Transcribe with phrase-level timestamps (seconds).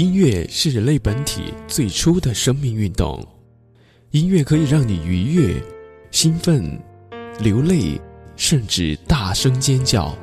[0.00, 3.22] 音乐是人类本体最初的生命运动，
[4.12, 5.62] 音乐可以让你愉悦、
[6.10, 6.80] 兴奋、
[7.38, 8.00] 流泪，
[8.34, 10.16] 甚至大声尖叫。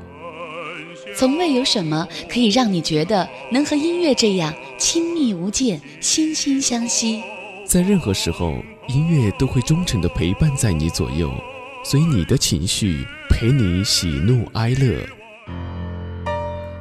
[1.16, 7.22] 从未有什么可以让你觉得能和音乐这样亲密无间、惺惺相惜。
[7.64, 8.56] 在任何时候，
[8.88, 11.32] 音乐都会忠诚地陪伴在你左右，
[11.86, 15.08] 随你的情绪，陪你喜怒哀乐。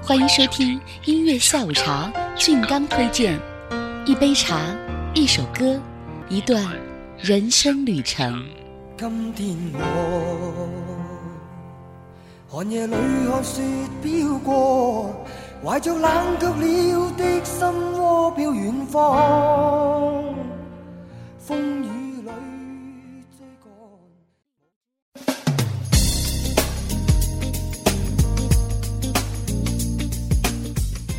[0.07, 3.37] 欢迎收听音乐下午茶，俊刚推荐
[4.07, 4.61] 一杯茶，
[5.15, 5.81] 一首歌，
[6.29, 6.65] 一段
[7.19, 8.41] 人生旅程。
[8.97, 10.69] 今天我
[12.47, 13.61] 寒夜里看雪
[14.01, 15.13] 飘过，
[15.65, 17.67] 怀着冷却了的心
[17.99, 20.23] 窝飘远方，
[21.37, 21.96] 风雨。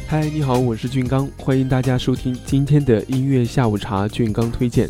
[0.10, 4.08] 嗨，你好，我是俊刚，欢迎大家收听今天的音乐下午茶。
[4.08, 4.90] 俊刚推荐，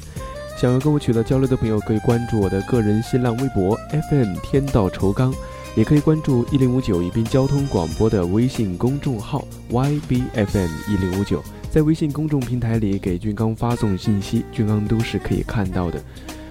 [0.56, 3.76] 想要跟我取得交流的朋友，可以关注我的个人新浪微博
[4.12, 5.34] FM 天道酬刚，
[5.76, 16.00] 也可以关注一零五九宜宾交通广播的微信公众号 YBFM 一零五九，在微信公众平台里给俊刚发送信息，俊刚都是可以看到的。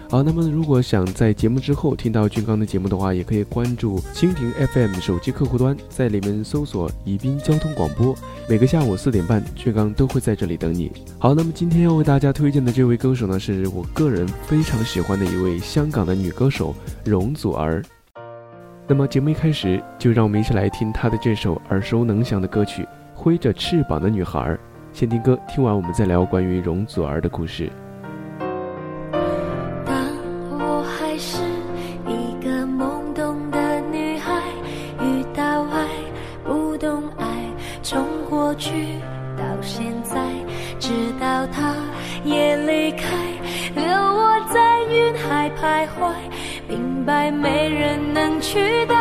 [0.08, 8.14] 好，那么如果想在节目之后听到俊刚的节目的话，也可以关注蜻蜓 FM 手机客户端，在里面搜索宜宾交通广播。
[8.48, 10.92] 每个下午四点半，俊刚都会在这里等你。
[11.18, 16.72] 好，那么今天要为大家推荐的这位歌手呢，是我个人非常喜欢的一位香港的女歌手
[17.04, 17.82] 容祖儿。
[18.86, 24.38] 那么节目一开始，就让我们一起来听她的这首耳熟能详的歌曲《挥着翅膀的女孩》。
[24.92, 27.68] 先听歌，听完我们再聊关于容祖儿的故事。
[38.58, 38.70] 去
[39.36, 40.18] 到现在
[40.78, 40.90] 直
[41.20, 41.74] 到他
[42.24, 43.06] 也离开
[43.74, 46.14] 留我在云海徘徊
[46.68, 48.96] 明白没人能取代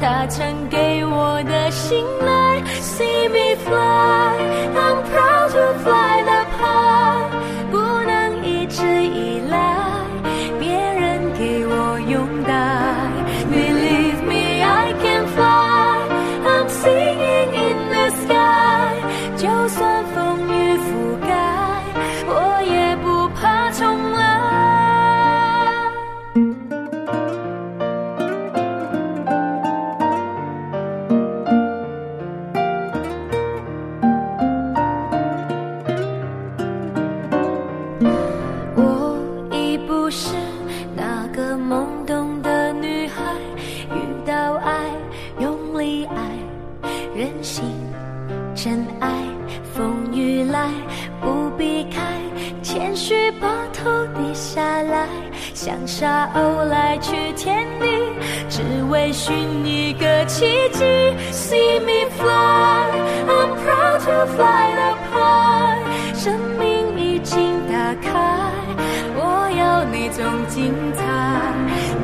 [0.00, 2.62] 他曾给我的信赖。
[2.80, 4.36] See me fly
[4.74, 6.23] i'm proud to fly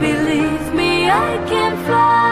[0.00, 2.29] Believe me, I can fly,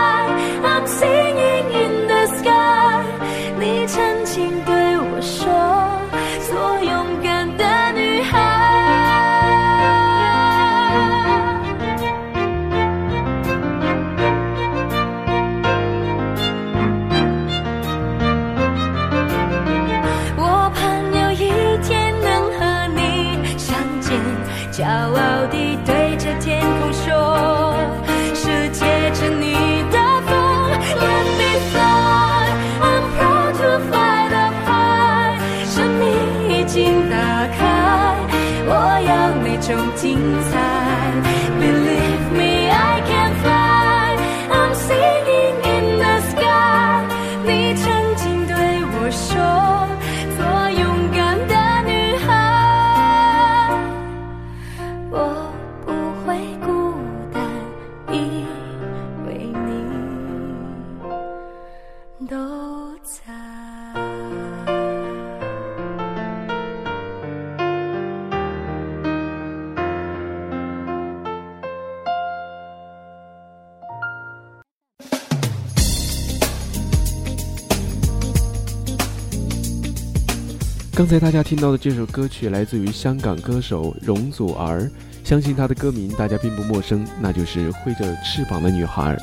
[80.98, 84.90] 刚才大家听到的这首歌曲来自于香港歌手容祖儿，
[85.22, 89.16] 相信她的歌名大家并不陌生，那就是挥着翅膀的女孩。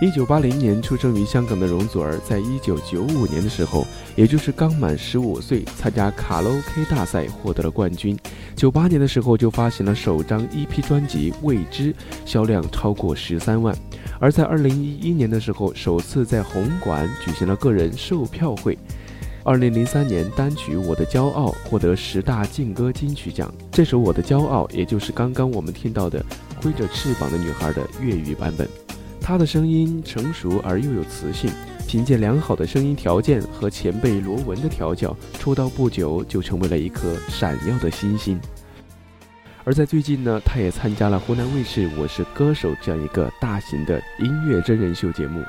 [0.00, 3.86] 一九八零年出生于香港的容祖儿，在一九九五年的时候，
[4.16, 8.18] 也就是刚满十五岁，参加卡拉 OK 大赛获得了冠军。
[8.56, 11.92] 九八年的时候就发行了首张 EP 专辑《未知》，
[12.24, 13.76] 销量超过十三万。
[14.18, 18.78] 而在二零一一年的时候，首次在红馆举行了个人售票会。
[19.44, 23.52] 二零零三年单曲《我的骄傲》获得十大劲歌金曲奖。
[23.72, 26.22] 这首《我的骄傲》也就是刚刚我们听到的
[26.62, 28.68] 《挥着翅膀的女孩》的粤语版本。
[29.20, 31.50] 他的声音成熟而又有磁性，
[31.86, 38.38] 凭借良好的声音条件和前辈罗文的调教，出道不久就成为了一颗闪耀的星星。
[39.64, 45.42] 而在最近呢，他也参加了湖南卫视《我是歌手》这样一个大型的音乐真人秀节目。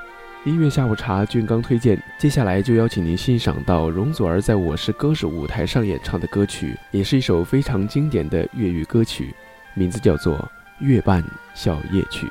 [0.45, 9.35] 音乐下午茶，俊刚推荐，接下来就邀请您欣赏到容祖儿在我是歌手舞台上演唱的歌曲，也是一首非常经典的粤语歌曲，
[9.73, 10.37] 名字叫做
[10.79, 11.21] 《月半
[11.53, 12.25] 小夜曲》。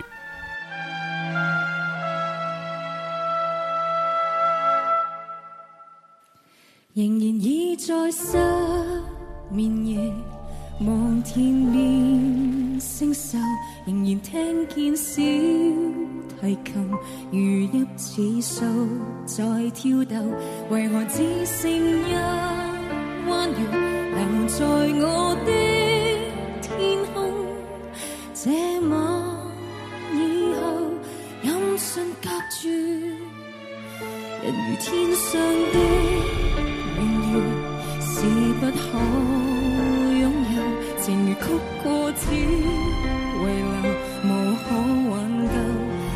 [6.94, 8.38] 仍然倚在失
[9.50, 10.12] 眠夜，
[10.86, 13.36] 望天边星宿，
[13.84, 15.20] 仍然听见小
[16.40, 16.88] 提琴
[17.32, 18.64] 如泣似诉
[19.26, 20.32] 在跳动，
[20.70, 22.14] 为何只剩一
[23.28, 23.56] 弯月
[24.14, 25.50] 留在我的
[26.62, 26.76] 天
[27.12, 27.16] 空？
[28.32, 28.48] 这
[28.88, 28.92] 晚
[30.14, 30.62] 以后，
[31.42, 32.70] 音讯隔绝，
[34.44, 34.86] 人如天
[35.16, 35.40] 上
[35.72, 35.97] 的。
[41.82, 42.36] 过只遗
[43.38, 43.46] 留，
[44.24, 44.26] 无
[44.64, 44.66] 可
[45.10, 45.12] 挽
[45.46, 45.54] 救。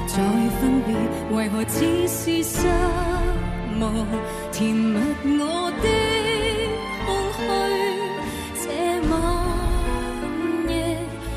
[0.08, 0.16] 再
[0.60, 0.88] 分别，
[1.34, 2.66] 为何只是失
[3.80, 3.82] 望？
[4.52, 4.98] 填密
[5.38, 5.84] 我的
[7.06, 7.08] 空
[7.38, 7.40] 虚，
[8.62, 8.64] 这
[9.08, 9.12] 晚
[10.68, 10.70] 夜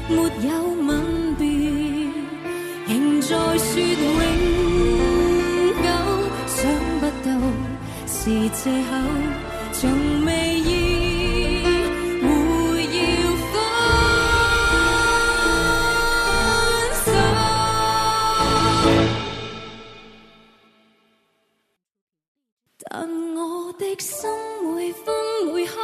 [0.09, 0.49] 没有
[0.85, 0.89] 吻
[1.37, 1.41] 别，
[2.87, 2.91] 仍
[3.21, 3.25] 在
[3.57, 4.13] 说永
[5.81, 5.85] 久。
[6.47, 6.55] 想
[6.99, 7.27] 不到
[8.05, 8.13] 是
[8.49, 8.91] 借口。
[24.73, 25.13] 每分
[25.53, 25.79] 每刻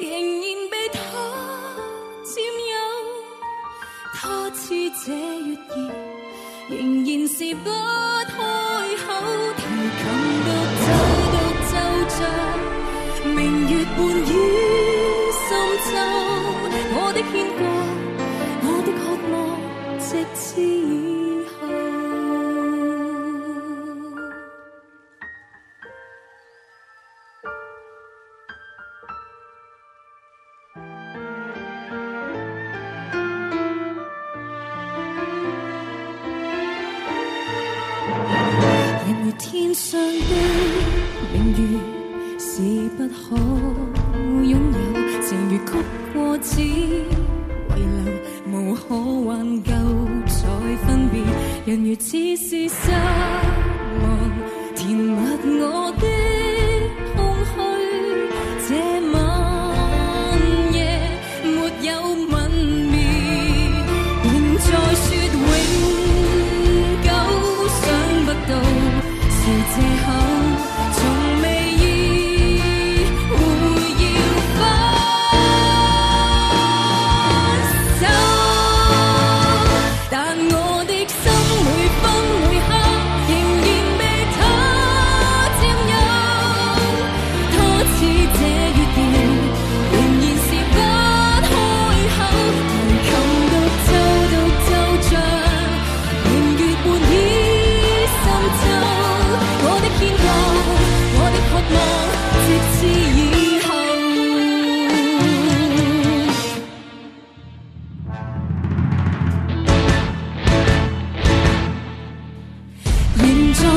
[0.00, 0.98] 仍然被他
[2.24, 2.34] 占
[2.72, 2.74] 有。
[4.12, 4.64] 他似
[5.04, 5.76] 这月儿，
[6.70, 6.72] 仍
[7.04, 8.36] 然是不开
[9.04, 9.06] 口，
[9.56, 9.62] 提
[10.00, 10.02] 琴
[10.44, 10.48] 独
[10.82, 10.86] 奏
[11.32, 11.34] 独
[11.70, 11.72] 奏
[12.16, 12.18] 着。
[13.30, 13.38] 明
[13.70, 14.30] 月半倚
[39.38, 40.34] 天上的
[41.32, 41.78] 明月。
[42.36, 42.60] 是
[42.90, 43.36] 不可
[44.44, 44.58] 拥有，
[45.22, 45.72] 情如曲
[46.12, 47.02] 过只遗
[47.74, 47.82] 留，
[48.52, 48.94] 无可
[49.26, 49.72] 挽救
[50.26, 50.36] 再
[50.86, 51.20] 分别，
[51.64, 52.92] 人如似是失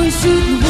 [0.08, 0.67] we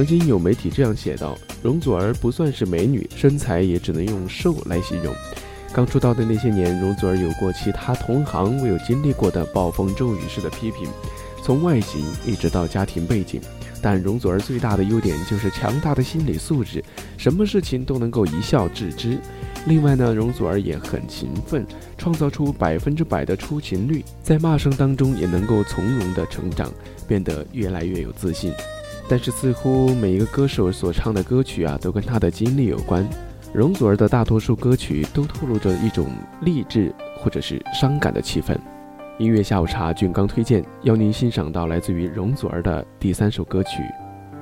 [0.00, 5.14] 曾经有媒体这样写道：容祖儿不算是美女，身材也只能用瘦来形容。
[5.74, 10.88] 刚出道的那些年，容祖儿有过其他同行未有经历过的暴风骤雨式的批评，
[11.44, 13.42] 从外形一直到家庭背景。
[13.82, 16.82] 但容祖儿最大的优点就是强大的心理素质，
[17.18, 19.18] 什么事情都能够一笑置之。
[19.66, 21.66] 另外呢，容祖儿也很勤奋，
[21.98, 26.72] 创造出百分之百的出勤率，在骂声当中也能够从容的成长，
[27.06, 28.50] 变得越来越有自信。
[29.10, 33.04] 但是似乎每一个歌手所唱的歌曲啊，都跟他的经历有关。
[33.52, 36.06] 容祖儿的大多数歌曲都透露着一种
[36.42, 38.56] 励志或者是伤感的气氛。
[39.18, 43.82] 音乐下午茶，俊刚推荐，邀您欣赏到来自于容祖儿的第三首歌曲《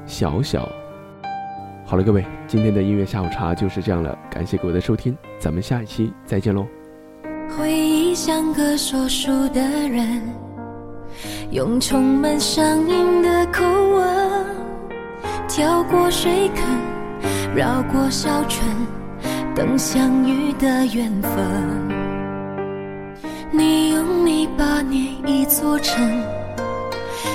[0.05, 0.67] 小小》。
[1.87, 6.67] 好了，各位，今天的音乐下午茶就是这样了，感谢各位的收听，咱们下一期再见喽。
[7.57, 10.21] 回忆像个说书的人，
[11.53, 14.28] 用充满声音的口吻，
[15.59, 16.65] 跳过水坑，
[17.53, 18.65] 绕过小村，
[19.57, 21.33] 等相遇的缘分。
[23.50, 26.23] 你用泥巴捏一座城，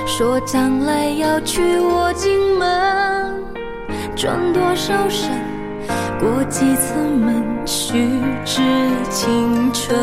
[0.07, 3.43] 说将来要娶我进门，
[4.15, 5.29] 转多少身，
[6.17, 8.07] 过几次门，虚
[8.45, 8.61] 掷
[9.09, 9.99] 青春。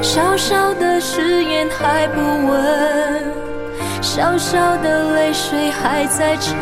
[0.00, 3.33] 小小的誓言还不稳，
[4.04, 6.54] 小小的泪水还在撑，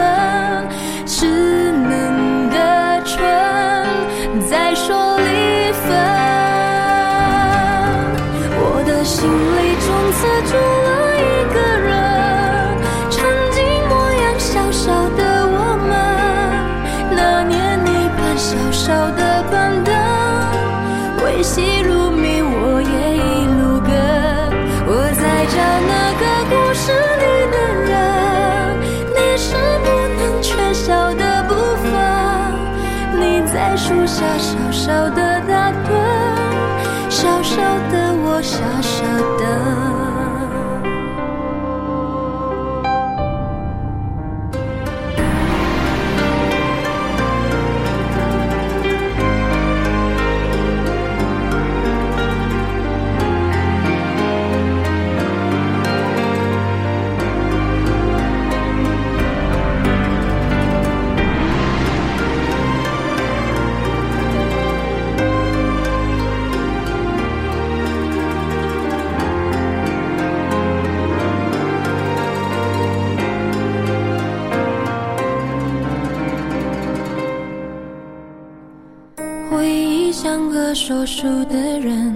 [80.85, 82.13] 说书的人，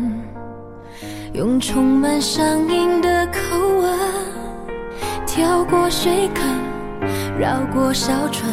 [1.35, 3.97] 用充满乡音的口吻，
[5.25, 6.45] 跳过水坑，
[7.39, 8.53] 绕过小村，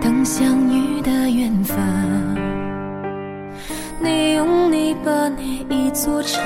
[0.00, 1.76] 等相遇的缘分。
[3.98, 6.40] 你用泥巴捏一座城，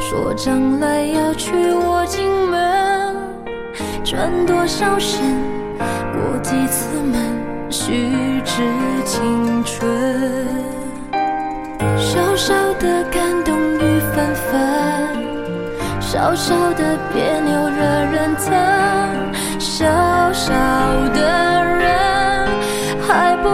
[0.00, 3.16] 说将来要娶我进门，
[4.02, 5.20] 转多少身，
[5.76, 7.20] 过几次门。
[7.68, 8.62] 虚掷
[9.04, 9.86] 青春，
[11.98, 14.52] 小小的感动雨纷纷，
[16.00, 18.52] 小小的别扭惹人疼，
[19.58, 19.84] 小
[20.32, 20.52] 小
[21.12, 21.20] 的
[21.64, 22.48] 人
[23.06, 23.48] 还不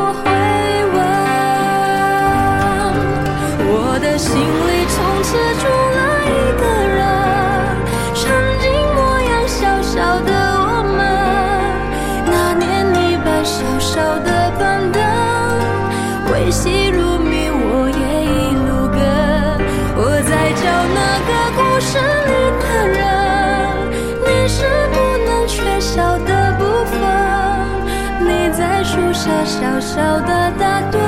[28.82, 30.98] 树下小小的打盹，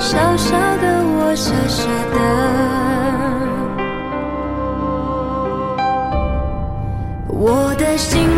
[0.00, 2.16] 小小的我傻傻的。
[7.28, 8.28] 我的心